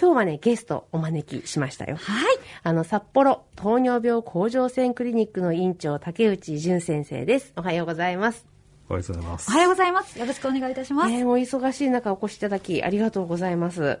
[0.00, 1.96] 今日はね、ゲストお招きしましたよ。
[1.96, 2.38] はい。
[2.62, 7.52] あの、札幌糖尿病甲状腺クリニックの院長、竹内淳先生です。
[7.54, 8.46] おはようございます。
[8.88, 9.52] おはようございますお。
[9.52, 10.18] はようございます。
[10.18, 11.12] よろしくお願いいたします。
[11.12, 13.98] えー、お忙しい中お越しいただき、ありがとうございます。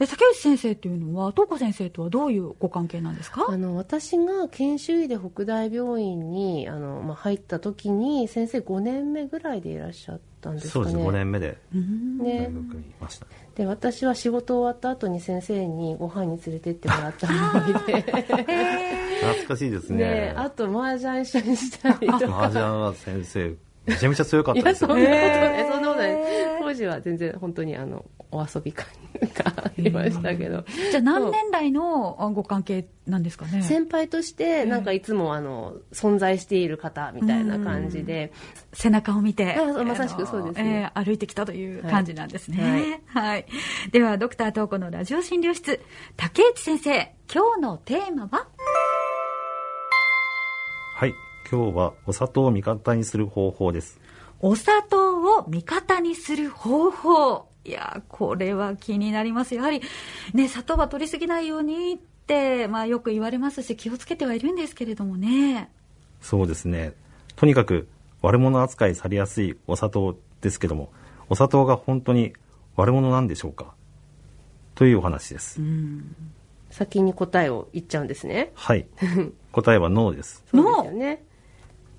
[0.00, 3.46] え竹内先生というのは、東子先生とはどういうご関係なんですか？
[3.48, 10.82] あの、私が研修医で北大病院に、あの、まあ、入った時に、先生5年目ぐらいでいらっしゃったんですかね。
[10.82, 12.44] そうですね、5年目で大。
[12.44, 13.26] 学にいました。
[13.58, 18.02] で、私は仕事終わった後に先生にご飯に連れてってもらった思いで。
[19.18, 20.34] 懐かしいですねね。
[20.36, 22.38] あと、麻雀一緒にしたりとか。
[22.38, 25.20] 麻雀は先生、めちゃめちゃ強かったですよそんなことね。
[25.20, 26.16] ない、そんなことない。
[26.60, 28.86] 当時は全然本当にあの、お遊び感
[29.34, 30.64] がありましたけど。
[30.90, 33.62] じゃあ何年来のあご関係なんですかね？
[33.62, 38.32] 先輩として、なんかいつもあの、存在している方みたいな感じで、
[38.72, 43.02] 背中を見て、まさしくそうですねえー歩いてきたという感じなんですね。
[43.06, 43.46] はい。
[43.92, 45.80] では、ドクター東子のラジオ診療室、
[46.16, 48.46] 竹内先生、今日のテーマは？
[50.96, 51.14] はい。
[51.50, 53.98] 今日はお砂糖を味方にする方法です。
[54.40, 57.47] お砂糖を味方にする方法。
[57.68, 59.54] いや、これは気になります。
[59.54, 59.82] やはり、
[60.32, 65.70] ね、砂糖は取りすぎないようにって、まあよく言われますし、気をつけてはいるんですけれどもね。
[66.22, 66.94] そうですね。
[67.36, 67.86] とにかく
[68.22, 70.90] 悪者扱いされやすいお砂糖ですけども、
[71.28, 72.32] お砂糖が本当に
[72.76, 73.74] 悪者なんでしょうか？
[74.74, 75.60] というお話です。
[76.70, 78.50] 先に答えを言っちゃうんですね。
[78.54, 78.86] はい。
[79.52, 80.42] 答えはノーです。
[80.50, 81.22] そうですよね。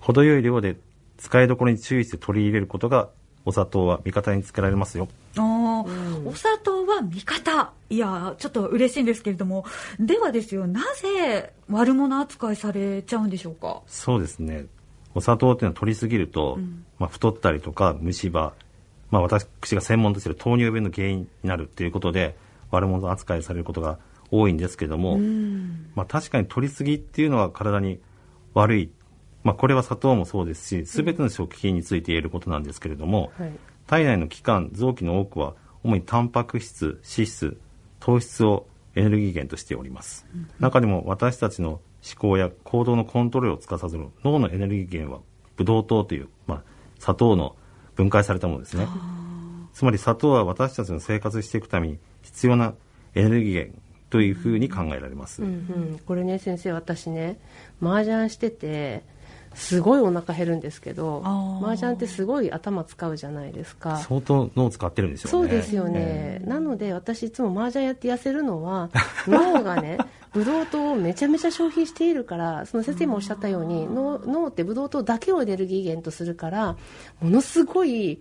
[0.00, 0.76] 程よい量で
[1.18, 3.10] 使いどころに注意して取り入れることが
[3.48, 5.08] お砂糖は味方につけられますよ。
[5.36, 7.72] あーお砂糖は味方。
[7.88, 9.64] いや、ちょっと嬉しいんですけれども、
[9.98, 13.80] ではですよ、なぜ悪者扱いされちゃうんでしょうか？
[13.86, 14.66] そうですね。
[15.14, 16.58] お砂糖っていうのは取りすぎると、
[16.98, 18.52] まあ、太ったりとか虫歯、
[19.10, 22.36] まあ、私が専門としている糖尿病の原因になるっていうことで
[22.70, 23.98] 悪者扱いされることが
[24.30, 25.16] 多いんですけども、
[25.94, 27.98] まあ、確かに取りすぎっていうのは体に
[28.52, 28.90] 悪い、
[29.44, 33.52] まあ、これは砂糖もそうですし全ての食品について言えることなんですけれども、はい。
[33.86, 37.60] 体内の器官臓器の多くは主にタンパク質脂質
[38.00, 40.26] 糖質をエネルギー源としております、
[40.58, 41.80] 中でも私たちの思
[42.18, 45.20] 考や行動のコントロールを司る脳のエネルギー源は
[45.56, 46.62] ブドウ糖という、まあ、
[46.98, 47.56] 砂糖の
[47.94, 48.86] 分解されたものですね。
[49.72, 52.74] つまり砂糖は私たちの生活していくために必要な
[53.14, 53.80] エネルギー源
[54.10, 55.50] というふうに考えられます、うんう
[55.94, 56.00] ん。
[56.04, 57.38] これね、先生、私ね、
[57.80, 59.04] 麻雀してて、
[59.58, 61.20] すごいお腹減るんですけど、
[61.60, 63.98] 麻雀ってすごい頭使うじゃないですか。
[63.98, 68.90] 相当脳を使ってるんでしょそうですよね、なので私いつも麻雀やって痩せるのは
[69.26, 69.98] 脳がね
[70.32, 76.76] ブドウ糖をめちゃめちゃ消費しているからその先生もおっしゃったように脳脳ってブドウ糖だけをエネルギー源とするから
[77.20, 78.20] ものすごい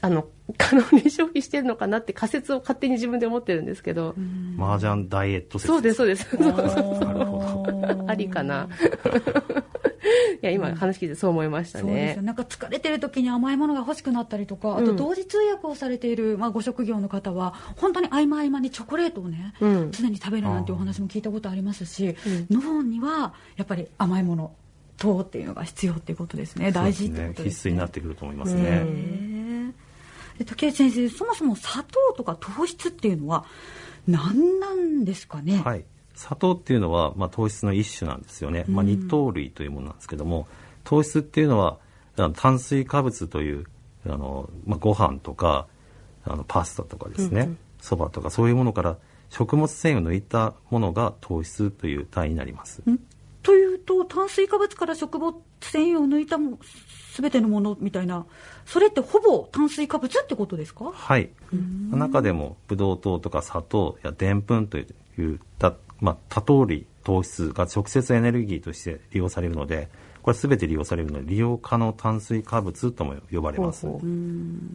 [0.00, 0.26] あの
[0.58, 4.14] カロリー消費してるのかなって仮説を勝手に自分で思ってるんですけど、
[4.60, 6.36] 麻雀ダイエット説そうですそうです。
[6.36, 6.48] な
[7.14, 8.04] るほど。
[8.06, 8.68] ありかな。
[8.68, 8.68] い
[10.42, 12.22] や今話聞いてそう思いましたそうですねよ。
[12.22, 19.90] なんか疲れてる時に甘いものが欲しくなったりとか、あとうん同時通訳をされている、まあ、ご職業の方は本当に合間合間にチョコレートをね、うん。
[19.92, 22.16] 常に食べるなんてお話も聞いたことありますし、
[22.50, 24.52] 脳にはやっぱり甘いもの
[24.96, 26.70] 糖っていうのが必要っていうことですね。
[26.70, 27.68] 大事ってことですね。
[27.68, 29.72] 必須になってくると思いますね、へー。
[30.38, 33.44] で竹内先生そもそも砂糖とか糖質っていうのは
[34.06, 35.84] 何なんですかね、はい、
[36.14, 40.46] 砂糖っていうのは、まあ、糖質の一種なんですよね、まあ、二糖類というものなんですけども
[40.84, 41.78] 糖質っていうのは
[42.34, 43.66] 炭水化物という
[44.06, 45.66] あの、まあ、ご飯とか
[46.24, 47.50] あのパスタとかですね。
[47.80, 48.96] そば、蕎麦とかそういうものから
[49.28, 52.82] 食物繊維を抜いたものが糖質という単位になります。
[52.88, 52.98] ん。
[53.42, 56.58] というと炭水化物から食物繊維を抜いたも
[57.14, 58.24] 全てのものみたいな
[58.64, 60.92] それってほぼ炭水化物ってことですか？
[60.92, 61.28] はい。
[61.90, 64.86] 中でもブドウ糖とか砂糖やでんぷんとい
[65.18, 69.88] うた、まあ、多糖類糖質が直接エネルギーとして利用されるので
[70.20, 73.86] これ全て利用されるので利用可能炭水化物とも呼ばれます。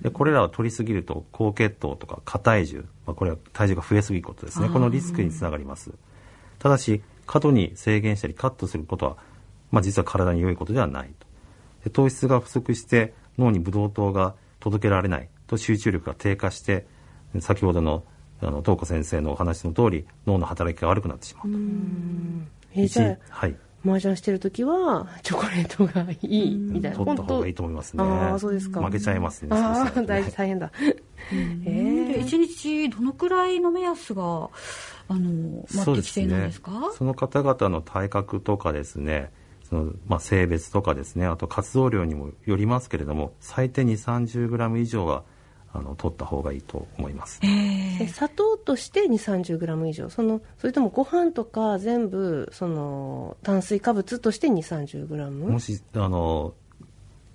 [0.01, 4.69] でこれらを取りすぎると高血糖とか過体重、まあ、これは体重が増えすぎることですね。
[4.69, 5.91] このリスクにつながります。
[6.57, 9.17] ただし過度に制限したりカットすることは、
[9.69, 11.27] まあ、実は体に良いことではないと。
[11.83, 16.87] で糖質が不足して脳にブドウ糖が届けられないと集中力が低下して
[17.39, 18.03] 先ほどの
[18.41, 21.57] あの東子先生のお話の通り脳の働きが悪くなってしまうと。
[22.75, 23.55] えじゃあはい。
[23.85, 26.97] 麻雀してる時はチョコレートがいいみたいな。
[26.97, 28.03] 取った方がいいと思いますね。
[28.03, 28.81] ああそうですか。
[28.81, 30.71] 負けちゃいますねああそうするとね大大変だ。
[31.31, 36.91] でえ一日どのくらいの目安があの、まあ、そう適正なんですか？
[36.97, 39.31] その方々の体格とかですね
[39.69, 45.23] その、まあ、性別とかですねあと活動量にもよりますけれども最低2 3 0グラム以上は
[45.71, 47.39] あの取った方がいいと思います。
[47.43, 50.09] え砂糖として2 3 0グラム以上。
[50.09, 55.51] そのそれともご飯とか全部その炭水化物として2 3 0グラム？
[55.51, 56.55] もしあの、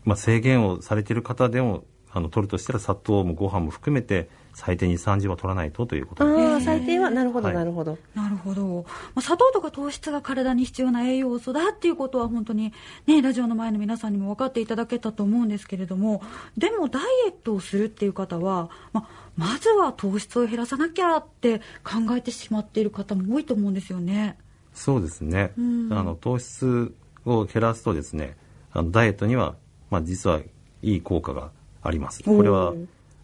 [0.04, 6.46] まあ、制限をされている方でもあの取るとしたら砂糖もご飯も含めて最低2 3 0は取らないとということです。
[6.52, 7.56] ああ最低はなるほど、はい。
[7.56, 7.98] なるほど。
[8.14, 12.72] なるほど、まあ、砂糖とか糖質が体に必要な栄養素だっていうことは本当に
[13.06, 16.22] ねラジオの前の皆さんにも分かっていただけたと思うんですけれども
[16.56, 24.38] でもダイエットをするっていう方は、まあ、まずは糖質を減らさなきゃって考えてしまっている方も多いと思うんですよね。
[24.72, 25.92] そうですね、うん。
[25.92, 26.94] あの糖質
[27.24, 28.36] を減らすとですね
[28.72, 29.56] あのダイエットには、
[29.90, 30.40] まあ、実は
[30.82, 31.50] いい効果が
[31.84, 32.22] あります。
[32.24, 32.72] これは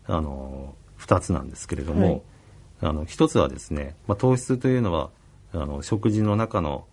[0.06, 2.22] あの2つなんですけれども、
[2.80, 5.10] あの1つはですね、まあ、糖質というのは
[5.52, 6.86] あの食事の中の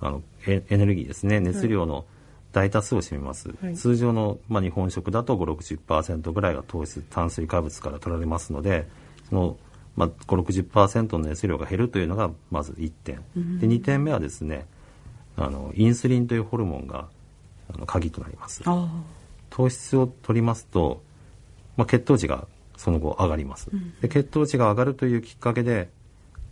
[0.00, 1.40] あのエエネルギーですね。
[1.40, 2.06] 熱量の
[2.52, 3.76] 大多数を占めます、はい。
[3.76, 8.88] 通常の、まあ、日本食だと560%ぐらいが糖質炭水化物から取られますので
[9.28, 9.56] その、
[9.94, 13.22] まあ、560%の熱量が減るというのがまず1点、
[13.60, 14.66] で2点目はですね
[15.36, 17.08] あのインスリンというホルモンが
[17.72, 18.62] あの鍵となります。
[18.66, 18.88] あ
[19.50, 21.02] 糖質を取りますと、
[21.76, 22.46] まあ、血糖値が
[22.76, 23.68] その後上がります、
[24.00, 25.88] で血糖値が上がるというきっかけで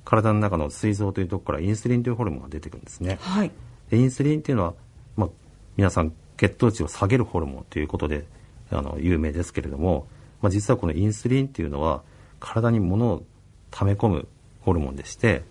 [0.04, 3.18] 体の中の膵臓というところからインスリンというホルモンが出てくるんですね。
[3.20, 3.50] はい。
[3.90, 4.74] でインスリンっていうのは、
[5.16, 5.28] まあ、
[5.76, 8.24] 皆さん血糖値を下げるホルモンということで
[8.70, 10.06] あの有名ですけれども、
[10.40, 12.02] まあ、実はこのインスリンっていうのは
[12.40, 13.22] 体に物を
[13.70, 14.28] 溜め込む
[14.62, 15.42] ホルモンでして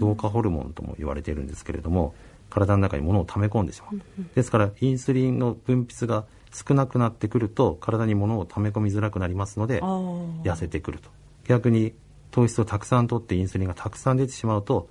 [0.00, 2.14] 老化ホルモンとも言われているんですけれども
[2.50, 4.02] 体の中に物を溜め込んでしまう。
[4.34, 11.10] ですからインスリンの分泌が少なくなってくると体に物を溜め込みづらくなりますので痩せてくると。
[11.46, 11.92] 逆に
[12.30, 14.88] 糖質をたくさん取ってインスリンがたくさん出てしまうと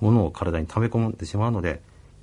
[0.00, 1.80] 物を体に溜め込んでしまうので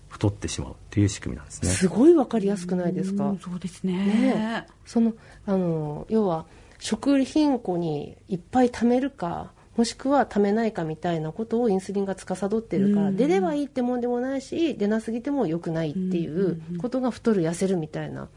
[0.10, 1.70] 太ってしまうという仕組みなんですね。
[1.70, 3.30] すごいわかりやすくないですか？
[3.30, 3.94] うんそうですね。
[3.94, 5.14] ねその
[5.46, 6.46] あの要は
[6.80, 13.16] 食品庫にいっぱい貯めるかもしくは貯めないかみたいなことをインスリンが司ってるから、うん。
[13.16, 18.28] 出ればいいってもんでもないし出なすぎても良くないっていうことが太る痩せるみたいな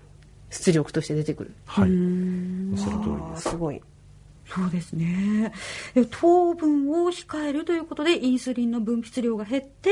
[0.53, 1.55] 出力として出てくる。
[1.67, 1.91] はい。
[1.91, 2.71] うん。
[2.73, 3.51] おっしゃる通りです。
[3.51, 3.83] すごい。
[4.47, 5.53] そうですね。
[5.95, 9.91] で糖分を控えるということでインスリンの分泌量が減って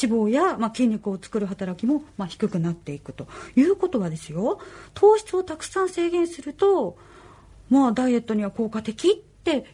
[0.00, 3.26] 脂肪や、まあ、筋肉を作る働きも、まあ、低くなっていくと
[3.56, 4.60] いうことはですよ。
[4.94, 6.96] 糖質をたくさん制限すると、
[7.68, 9.64] まあ、ダイエットには効果的って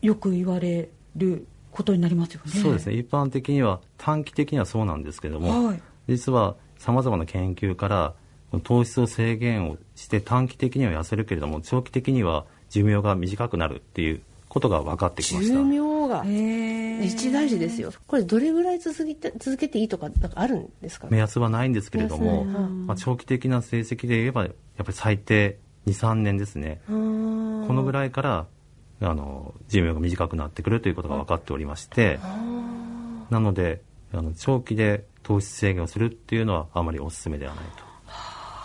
[0.00, 2.52] よく言われることになりますよね。
[2.52, 2.94] そうですね。
[2.94, 5.82] 一般的には短期的にはそうなんですけども、はい。
[6.08, 8.14] 実はさまざまな研究から
[8.64, 15.54] 糖質を制限をして短期的には痩せるけれども長期的には寿命が短くなるっていうことが分かってきました。
[15.54, 16.24] 寿命が。
[17.04, 17.92] 一大事ですよ。
[18.06, 21.08] これどれぐらい続けて続けていいとかなんかあるんですか？
[21.10, 26.80] 目安はないんですけれども、目安ないまあ、長期的な成績で言えばやっぱり最低23年ですね。
[26.86, 28.46] このぐらいから
[29.00, 32.18] あの寿命が短くなってくるということが分かっておりまして
[33.30, 33.80] なので
[34.12, 37.84] あの長期で糖質制限をするっていうのはあまりお勧めではないと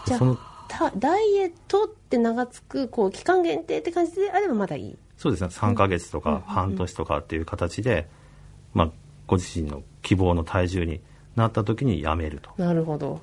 [0.06, 4.98] じゃそのあたダイエットって名が付くこう期間限定って感じであればまだいい？
[5.18, 5.48] そうですね。
[5.48, 8.08] 3ヶ月とか半年とかっていう形で、
[8.74, 8.92] まあ、
[9.28, 11.02] ご自身の希望の体重に
[11.36, 12.52] なった時にやめると。
[12.58, 13.20] なるほど、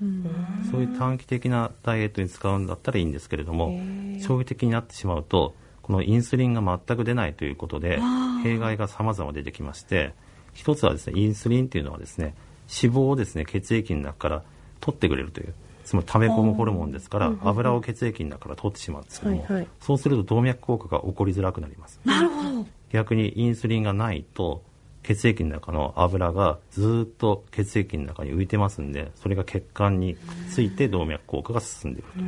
[0.71, 3.79] そういう短期的なダイエットに使うんだったらいいんですけれども
[4.27, 8.01] 長期的になってしまうとこのインスリンが全く出ないということで
[8.43, 10.13] 弊害が様々出てきまして
[10.55, 12.35] 一つはですねインスリンっていうのはですね
[12.83, 14.43] 脂肪をですね血液の中から
[14.81, 15.55] 取ってくれるという
[15.91, 19.67] つまり溜め込むホルモンですから油を血液の中から取ってしまうんですけども、はいはい。
[19.81, 21.99] そうすると動脈硬化が起こりづらくなります。
[22.05, 22.67] なるほど。
[22.93, 24.63] 逆にインスリンがないと
[25.03, 30.17] 血液の中の油がずっと血液の中に浮いてますんでそれが血管に
[30.49, 32.25] ついて動脈硬化が進んでいくる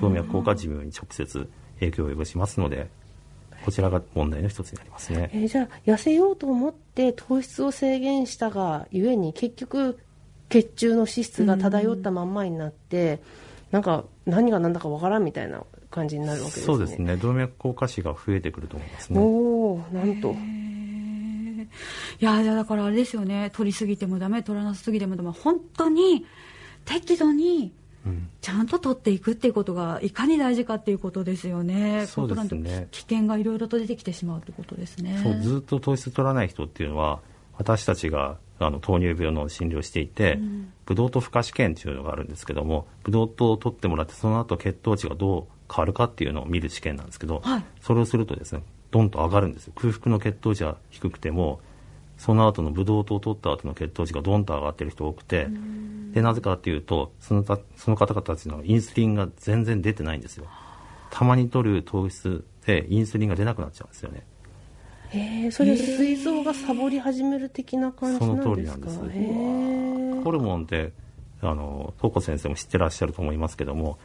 [0.00, 0.08] と。
[0.08, 2.90] 動脈硬化は寿命に直接影響を及ぼしますので
[3.64, 5.30] こちらが問題の一つになりますね。
[5.32, 10.00] えーじゃあ痩せようと思って糖質を制限したがゆえに結局
[10.48, 13.20] 血中の脂質が漂ったまんまになって、
[13.70, 16.66] なんか何が何だかわからんみたいな感じになるわけですね。
[16.66, 17.16] そうですね。
[17.16, 19.20] 動脈硬化死が増えてくると思いますね。
[19.20, 19.22] お
[19.74, 20.34] おなんと。
[22.20, 23.50] いやいやだからあれですよね。
[23.54, 25.30] 取りすぎてもダメ取らなすぎてもダメ。
[25.30, 26.24] 本当に
[26.84, 27.72] 適度に
[28.06, 28.28] うん。
[28.40, 32.06] ちゃんと取っていくっていうことがいかに大事かっていうことですよね。
[32.06, 32.88] そうですね。
[32.90, 35.20] 危険がいろいろと出てきてしまうってことですね。
[35.22, 37.20] そうずっと糖質取らない人っていうのは
[37.58, 40.38] 私たちがあの糖尿病の診療をしていて、
[40.86, 47.64] ブドウ糖負荷試験っていうのがあるんですけどもブドウ糖を取ってもらってその後血糖値がどう変わるかっていうのを見る試験なんですけど、はい。
[47.80, 49.72] それをするとですねドンと上がるんですよ。
[49.76, 51.60] 空腹の血糖値は低くても
[52.16, 55.46] その後のブドウ糖を取った後の血糖値がドンと上がってる人多くて
[56.12, 60.46] でなぜかっていうとそのたその方々たちのインスリンが全然出てないんですよ。
[61.10, 64.24] たまに取る糖質でインスリンが出なくなっちゃうんですよね
[65.10, 68.42] へえそれ膵臓がサボり始める的な感じなんですか？
[68.42, 68.98] その通りなんです。
[70.24, 70.92] ホルモンって
[71.40, 73.98] あの東子先生も知ってらっしゃると思いますけども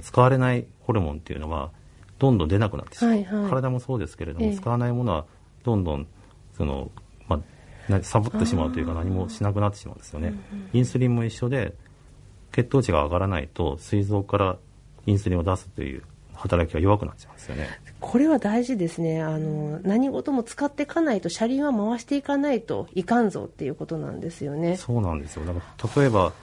[0.00, 1.70] 使われないホルモンっていうのは
[2.18, 3.50] どんどん出なくなってしまう、はいはい。
[3.50, 4.54] 体もそうですけれども、ええ。
[4.54, 5.26] 使わないものは
[5.64, 6.06] どんどん
[6.56, 6.90] その、
[7.28, 7.36] ま
[7.88, 10.34] あ、なサボってしまうというか何もしなくなってしまうんですよね、
[10.72, 11.74] インスリンも一緒で
[12.52, 14.56] 血糖値が上がらないと膵臓から
[15.06, 16.02] インスリンを出すという
[16.34, 17.68] 働きが弱くなっちゃうんですよね
[18.12, 19.22] これは大事ですね。
[19.22, 24.76] あの何事も使っていかないと車輪は回していかないといかんぞっていうことなんですよね。
[24.76, 25.46] そうなんですよ。
[25.46, 26.34] だから例えば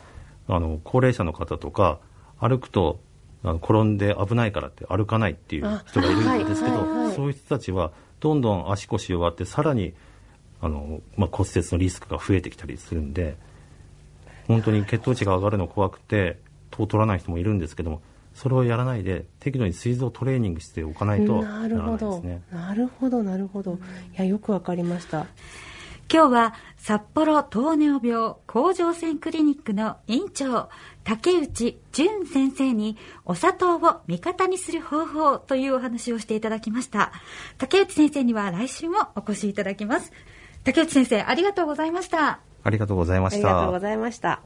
[0.48, 2.00] あの高齢者の方とか
[2.40, 3.00] 歩くと
[3.44, 7.16] あの転んで危ないからって歩かないっていう人がいるんですけど、あはいはいはい。
[7.16, 9.94] そういう人たちはどんどん足腰弱ってさらに
[10.62, 13.38] あの、まあ、骨折のリスクが増えてきたりするんで
[14.48, 16.40] 本当に血糖値が上がるの怖くて
[16.72, 18.02] 糖を取らない人もいるんですけども
[18.34, 22.42] それをやらないで適度に膵臓トレーニングしておかないとななるほらないですど、ね。
[22.52, 23.74] なるほどなるほど。
[23.74, 23.78] い
[24.16, 25.28] やよくわかりました。
[26.12, 30.70] 今日は札幌糖尿病甲状腺クリニックの院長
[31.04, 37.12] 竹内淳先生にお砂糖を味方にする方法というお話をしていただきました。
[37.58, 40.12] 竹内先生には来週もお越しいただきます。
[40.64, 42.40] 竹内先生ありがとうございました。
[42.64, 43.38] ありがとうございまあした。
[43.38, 43.80] りがとうご。
[43.80, 44.38] ざいました